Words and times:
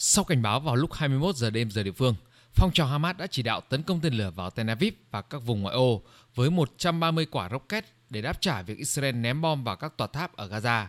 Sau 0.00 0.24
cảnh 0.24 0.42
báo 0.42 0.60
vào 0.60 0.76
lúc 0.76 0.92
21 0.92 1.36
giờ 1.36 1.50
đêm 1.50 1.70
giờ 1.70 1.82
địa 1.82 1.92
phương, 1.92 2.14
phong 2.54 2.72
trào 2.72 2.86
Hamas 2.86 3.16
đã 3.16 3.26
chỉ 3.26 3.42
đạo 3.42 3.60
tấn 3.60 3.82
công 3.82 4.00
tên 4.00 4.14
lửa 4.14 4.30
vào 4.30 4.50
Tel 4.50 4.68
Aviv 4.68 4.94
và 5.10 5.22
các 5.22 5.38
vùng 5.38 5.62
ngoại 5.62 5.74
ô 5.74 6.02
với 6.34 6.50
130 6.50 7.26
quả 7.26 7.48
rocket 7.48 7.84
để 8.10 8.22
đáp 8.22 8.40
trả 8.40 8.62
việc 8.62 8.78
Israel 8.78 9.14
ném 9.14 9.40
bom 9.40 9.64
vào 9.64 9.76
các 9.76 9.96
tòa 9.96 10.06
tháp 10.06 10.36
ở 10.36 10.48
Gaza. 10.48 10.86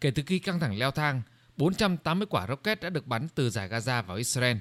Kể 0.00 0.10
từ 0.10 0.22
khi 0.26 0.38
căng 0.38 0.60
thẳng 0.60 0.78
leo 0.78 0.90
thang, 0.90 1.22
480 1.56 2.26
quả 2.30 2.46
rocket 2.46 2.80
đã 2.80 2.90
được 2.90 3.06
bắn 3.06 3.28
từ 3.34 3.50
giải 3.50 3.68
Gaza 3.68 4.02
vào 4.02 4.16
Israel. 4.16 4.56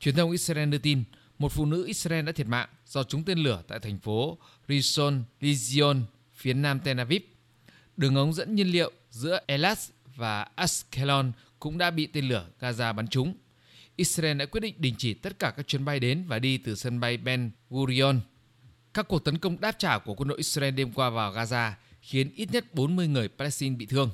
Truyền 0.00 0.14
thông 0.14 0.30
Israel 0.30 0.68
đưa 0.68 0.78
tin 0.78 1.04
một 1.38 1.52
phụ 1.52 1.66
nữ 1.66 1.86
Israel 1.86 2.24
đã 2.24 2.32
thiệt 2.32 2.46
mạng 2.46 2.68
do 2.86 3.02
trúng 3.02 3.24
tên 3.24 3.38
lửa 3.38 3.62
tại 3.68 3.78
thành 3.78 3.98
phố 3.98 4.38
Rishon 4.68 5.22
LeZion, 5.40 6.02
phía 6.34 6.54
nam 6.54 6.80
Tel 6.80 6.98
Aviv. 6.98 7.22
Đường 7.96 8.14
ống 8.14 8.32
dẫn 8.32 8.54
nhiên 8.54 8.68
liệu 8.68 8.92
giữa 9.10 9.40
Elat 9.46 9.78
và 10.16 10.46
Ashkelon 10.54 11.32
cũng 11.62 11.78
đã 11.78 11.90
bị 11.90 12.06
tên 12.06 12.28
lửa 12.28 12.46
Gaza 12.60 12.94
bắn 12.94 13.08
trúng. 13.08 13.34
Israel 13.96 14.36
đã 14.36 14.46
quyết 14.46 14.60
định 14.60 14.74
đình 14.78 14.94
chỉ 14.98 15.14
tất 15.14 15.38
cả 15.38 15.52
các 15.56 15.66
chuyến 15.66 15.84
bay 15.84 16.00
đến 16.00 16.24
và 16.26 16.38
đi 16.38 16.58
từ 16.58 16.74
sân 16.74 17.00
bay 17.00 17.16
Ben 17.16 17.50
Gurion. 17.70 18.20
Các 18.94 19.08
cuộc 19.08 19.24
tấn 19.24 19.38
công 19.38 19.60
đáp 19.60 19.78
trả 19.78 19.98
của 19.98 20.14
quân 20.14 20.28
đội 20.28 20.38
Israel 20.38 20.74
đêm 20.74 20.92
qua 20.92 21.10
vào 21.10 21.32
Gaza 21.32 21.72
khiến 22.00 22.30
ít 22.36 22.52
nhất 22.52 22.74
40 22.74 23.08
người 23.08 23.28
Palestine 23.28 23.76
bị 23.76 23.86
thương. 23.86 24.10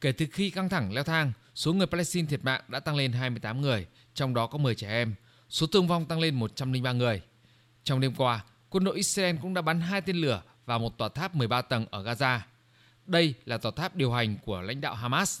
Kể 0.00 0.12
từ 0.12 0.26
khi 0.32 0.50
căng 0.50 0.68
thẳng 0.68 0.92
leo 0.92 1.04
thang, 1.04 1.32
số 1.54 1.72
người 1.72 1.86
Palestine 1.86 2.28
thiệt 2.28 2.44
mạng 2.44 2.60
đã 2.68 2.80
tăng 2.80 2.96
lên 2.96 3.12
28 3.12 3.60
người, 3.60 3.86
trong 4.14 4.34
đó 4.34 4.46
có 4.46 4.58
10 4.58 4.74
trẻ 4.74 4.88
em. 4.88 5.14
Số 5.48 5.66
thương 5.66 5.86
vong 5.86 6.06
tăng 6.06 6.20
lên 6.20 6.34
103 6.34 6.92
người. 6.92 7.22
Trong 7.84 8.00
đêm 8.00 8.14
qua, 8.14 8.44
quân 8.70 8.84
đội 8.84 8.96
Israel 8.96 9.36
cũng 9.42 9.54
đã 9.54 9.62
bắn 9.62 9.80
hai 9.80 10.00
tên 10.00 10.16
lửa 10.16 10.42
vào 10.66 10.78
một 10.78 10.98
tòa 10.98 11.08
tháp 11.08 11.34
13 11.34 11.62
tầng 11.62 11.86
ở 11.90 12.02
Gaza. 12.02 12.38
Đây 13.06 13.34
là 13.44 13.58
tòa 13.58 13.72
tháp 13.76 13.96
điều 13.96 14.12
hành 14.12 14.36
của 14.44 14.60
lãnh 14.60 14.80
đạo 14.80 14.94
Hamas. 14.94 15.40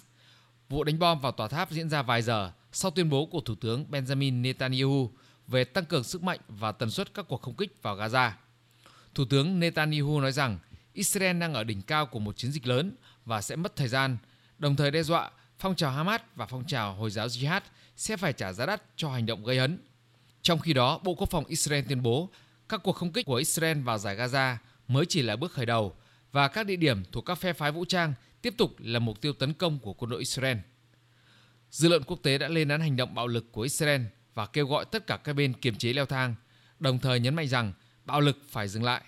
Vụ 0.74 0.84
đánh 0.84 0.98
bom 0.98 1.20
vào 1.20 1.32
tòa 1.32 1.48
tháp 1.48 1.70
diễn 1.70 1.88
ra 1.88 2.02
vài 2.02 2.22
giờ 2.22 2.52
sau 2.72 2.90
tuyên 2.90 3.10
bố 3.10 3.26
của 3.26 3.40
Thủ 3.40 3.54
tướng 3.54 3.86
Benjamin 3.90 4.40
Netanyahu 4.40 5.10
về 5.46 5.64
tăng 5.64 5.84
cường 5.84 6.04
sức 6.04 6.22
mạnh 6.22 6.38
và 6.48 6.72
tần 6.72 6.90
suất 6.90 7.14
các 7.14 7.26
cuộc 7.28 7.42
không 7.42 7.54
kích 7.54 7.82
vào 7.82 7.96
Gaza. 7.96 8.30
Thủ 9.14 9.24
tướng 9.24 9.60
Netanyahu 9.60 10.20
nói 10.20 10.32
rằng 10.32 10.58
Israel 10.92 11.38
đang 11.38 11.54
ở 11.54 11.64
đỉnh 11.64 11.82
cao 11.82 12.06
của 12.06 12.18
một 12.18 12.36
chiến 12.36 12.52
dịch 12.52 12.66
lớn 12.66 12.92
và 13.24 13.42
sẽ 13.42 13.56
mất 13.56 13.76
thời 13.76 13.88
gian, 13.88 14.16
đồng 14.58 14.76
thời 14.76 14.90
đe 14.90 15.02
dọa 15.02 15.30
phong 15.58 15.76
trào 15.76 15.90
Hamas 15.90 16.20
và 16.36 16.46
phong 16.46 16.66
trào 16.66 16.94
Hồi 16.94 17.10
giáo 17.10 17.26
Jihad 17.26 17.60
sẽ 17.96 18.16
phải 18.16 18.32
trả 18.32 18.52
giá 18.52 18.66
đắt 18.66 18.82
cho 18.96 19.10
hành 19.10 19.26
động 19.26 19.44
gây 19.44 19.58
hấn. 19.58 19.78
Trong 20.42 20.58
khi 20.58 20.72
đó, 20.72 21.00
Bộ 21.02 21.14
Quốc 21.14 21.30
phòng 21.30 21.44
Israel 21.44 21.84
tuyên 21.88 22.02
bố 22.02 22.28
các 22.68 22.80
cuộc 22.82 22.92
không 22.92 23.12
kích 23.12 23.26
của 23.26 23.34
Israel 23.34 23.80
vào 23.80 23.98
giải 23.98 24.16
Gaza 24.16 24.56
mới 24.88 25.06
chỉ 25.06 25.22
là 25.22 25.36
bước 25.36 25.52
khởi 25.52 25.66
đầu 25.66 25.94
và 26.32 26.48
các 26.48 26.66
địa 26.66 26.76
điểm 26.76 27.04
thuộc 27.12 27.24
các 27.24 27.34
phe 27.34 27.52
phái 27.52 27.72
vũ 27.72 27.84
trang 27.84 28.14
tiếp 28.44 28.54
tục 28.56 28.74
là 28.78 28.98
mục 28.98 29.20
tiêu 29.20 29.32
tấn 29.32 29.52
công 29.52 29.78
của 29.78 29.92
quân 29.92 30.10
đội 30.10 30.20
Israel. 30.20 30.56
Dư 31.70 31.88
luận 31.88 32.02
quốc 32.06 32.20
tế 32.22 32.38
đã 32.38 32.48
lên 32.48 32.68
án 32.68 32.80
hành 32.80 32.96
động 32.96 33.14
bạo 33.14 33.26
lực 33.26 33.52
của 33.52 33.62
Israel 33.62 34.02
và 34.34 34.46
kêu 34.46 34.66
gọi 34.66 34.84
tất 34.84 35.06
cả 35.06 35.16
các 35.16 35.32
bên 35.32 35.52
kiềm 35.52 35.76
chế 35.76 35.92
leo 35.92 36.06
thang, 36.06 36.34
đồng 36.80 36.98
thời 36.98 37.20
nhấn 37.20 37.34
mạnh 37.34 37.48
rằng 37.48 37.72
bạo 38.04 38.20
lực 38.20 38.38
phải 38.48 38.68
dừng 38.68 38.84
lại. 38.84 39.02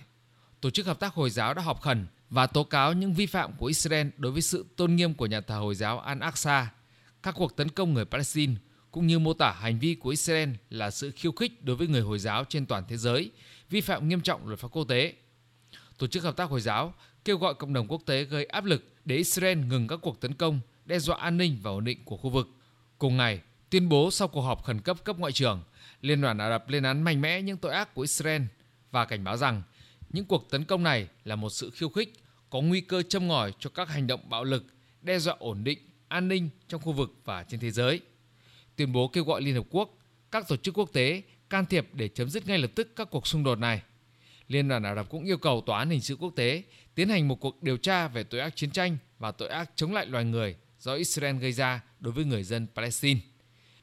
Tổ 0.60 0.70
chức 0.70 0.86
Hợp 0.86 1.00
tác 1.00 1.14
Hồi 1.14 1.30
giáo 1.30 1.54
đã 1.54 1.62
họp 1.62 1.80
khẩn 1.80 2.06
và 2.30 2.46
tố 2.46 2.64
cáo 2.64 2.92
những 2.92 3.14
vi 3.14 3.26
phạm 3.26 3.52
của 3.56 3.66
Israel 3.66 4.08
đối 4.16 4.32
với 4.32 4.42
sự 4.42 4.66
tôn 4.76 4.96
nghiêm 4.96 5.14
của 5.14 5.26
nhà 5.26 5.40
thờ 5.40 5.58
Hồi 5.58 5.74
giáo 5.74 6.04
Al-Aqsa, 6.06 6.64
các 7.22 7.34
cuộc 7.38 7.56
tấn 7.56 7.68
công 7.68 7.94
người 7.94 8.04
Palestine, 8.04 8.54
cũng 8.90 9.06
như 9.06 9.18
mô 9.18 9.34
tả 9.34 9.52
hành 9.52 9.78
vi 9.78 9.94
của 9.94 10.10
Israel 10.10 10.50
là 10.70 10.90
sự 10.90 11.10
khiêu 11.10 11.32
khích 11.32 11.64
đối 11.64 11.76
với 11.76 11.86
người 11.86 12.02
Hồi 12.02 12.18
giáo 12.18 12.44
trên 12.44 12.66
toàn 12.66 12.84
thế 12.88 12.96
giới, 12.96 13.30
vi 13.70 13.80
phạm 13.80 14.08
nghiêm 14.08 14.20
trọng 14.20 14.48
luật 14.48 14.60
pháp 14.60 14.68
quốc 14.68 14.84
tế. 14.84 15.14
Tổ 15.98 16.06
chức 16.06 16.22
Hợp 16.22 16.36
tác 16.36 16.50
Hồi 16.50 16.60
giáo 16.60 16.94
kêu 17.24 17.38
gọi 17.38 17.54
cộng 17.54 17.72
đồng 17.72 17.88
quốc 17.88 18.02
tế 18.06 18.24
gây 18.24 18.44
áp 18.44 18.64
lực 18.64 18.84
để 19.06 19.16
Israel 19.16 19.58
ngừng 19.58 19.88
các 19.88 19.98
cuộc 20.02 20.20
tấn 20.20 20.34
công, 20.34 20.60
đe 20.84 20.98
dọa 20.98 21.16
an 21.16 21.36
ninh 21.36 21.58
và 21.62 21.70
ổn 21.70 21.84
định 21.84 22.04
của 22.04 22.16
khu 22.16 22.30
vực. 22.30 22.48
Cùng 22.98 23.16
ngày, 23.16 23.40
tuyên 23.70 23.88
bố 23.88 24.10
sau 24.10 24.28
cuộc 24.28 24.40
họp 24.40 24.64
khẩn 24.64 24.80
cấp 24.80 25.04
cấp 25.04 25.18
ngoại 25.18 25.32
trưởng, 25.32 25.62
Liên 26.00 26.20
đoàn 26.20 26.38
Ả 26.38 26.50
Rập 26.50 26.68
lên 26.68 26.82
án 26.82 27.02
mạnh 27.02 27.20
mẽ 27.20 27.42
những 27.42 27.56
tội 27.56 27.72
ác 27.72 27.94
của 27.94 28.02
Israel 28.02 28.42
và 28.90 29.04
cảnh 29.04 29.24
báo 29.24 29.36
rằng 29.36 29.62
những 30.12 30.24
cuộc 30.24 30.50
tấn 30.50 30.64
công 30.64 30.82
này 30.82 31.08
là 31.24 31.36
một 31.36 31.50
sự 31.50 31.70
khiêu 31.70 31.88
khích, 31.88 32.12
có 32.50 32.60
nguy 32.60 32.81
cơ 32.81 33.03
châm 33.03 33.28
ngòi 33.28 33.53
cho 33.58 33.70
các 33.70 33.88
hành 33.88 34.06
động 34.06 34.20
bạo 34.31 34.44
lực, 34.44 34.64
đe 35.03 35.19
dọa 35.19 35.34
ổn 35.38 35.64
định, 35.64 35.78
an 36.08 36.28
ninh 36.28 36.48
trong 36.69 36.81
khu 36.81 36.92
vực 36.92 37.14
và 37.25 37.42
trên 37.42 37.60
thế 37.60 37.70
giới. 37.70 38.00
Tuyên 38.76 38.92
bố 38.92 39.08
kêu 39.08 39.25
gọi 39.25 39.42
Liên 39.42 39.54
Hợp 39.54 39.66
Quốc, 39.70 39.98
các 40.31 40.48
tổ 40.48 40.56
chức 40.56 40.78
quốc 40.78 40.91
tế 40.92 41.22
can 41.50 41.66
thiệp 41.66 41.88
để 41.92 42.08
chấm 42.08 42.31
dứt 42.31 42.47
ngay 42.47 42.58
lập 42.58 42.70
tức 42.75 42.97
các 42.97 43.08
cuộc 43.10 43.26
xung 43.26 43.44
đột 43.44 43.58
này. 43.58 43.82
Liên 44.48 44.68
đoàn 44.68 44.82
Ả 44.82 44.94
Rập 44.94 45.08
cũng 45.10 45.24
yêu 45.24 45.38
cầu 45.38 45.62
Tòa 45.66 45.78
án 45.78 45.90
Hình 45.90 46.00
sự 46.00 46.16
Quốc 46.16 46.32
tế 46.36 46.62
tiến 46.94 47.08
hành 47.08 47.28
một 47.28 47.40
cuộc 47.40 47.62
điều 47.62 47.76
tra 47.76 48.08
về 48.08 48.22
tội 48.22 48.40
ác 48.40 48.56
chiến 48.56 48.70
tranh 48.70 48.96
và 49.18 49.32
tội 49.32 49.48
ác 49.48 49.70
chống 49.76 49.92
lại 49.92 50.06
loài 50.06 50.24
người 50.24 50.56
do 50.78 50.94
Israel 50.94 51.36
gây 51.36 51.52
ra 51.52 51.82
đối 52.00 52.12
với 52.12 52.24
người 52.24 52.42
dân 52.42 52.66
Palestine. 52.74 53.20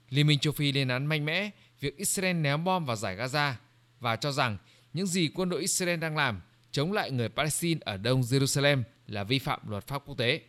Liên 0.09 0.27
minh 0.27 0.39
châu 0.39 0.53
Phi 0.53 0.71
lên 0.71 0.87
án 0.87 1.05
mạnh 1.05 1.25
mẽ 1.25 1.49
việc 1.79 1.97
Israel 1.97 2.35
ném 2.35 2.63
bom 2.63 2.85
vào 2.85 2.95
giải 2.95 3.17
Gaza 3.17 3.53
và 3.99 4.15
cho 4.15 4.31
rằng 4.31 4.57
những 4.93 5.07
gì 5.07 5.29
quân 5.35 5.49
đội 5.49 5.61
Israel 5.61 5.99
đang 5.99 6.17
làm 6.17 6.41
chống 6.71 6.93
lại 6.93 7.11
người 7.11 7.29
Palestine 7.29 7.79
ở 7.83 7.97
đông 7.97 8.21
Jerusalem 8.21 8.83
là 9.07 9.23
vi 9.23 9.39
phạm 9.39 9.69
luật 9.69 9.87
pháp 9.87 10.03
quốc 10.05 10.17
tế. 10.17 10.41